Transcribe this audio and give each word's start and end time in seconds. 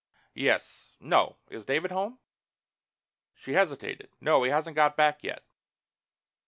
"Yes 0.33 0.95
no. 0.99 1.37
Is 1.51 1.63
David 1.65 1.91
home?" 1.91 2.17
She 3.35 3.53
hesitated. 3.53 4.09
"No, 4.19 4.41
he 4.41 4.49
hasn't 4.49 4.75
got 4.75 4.97
back 4.97 5.23
yet." 5.23 5.43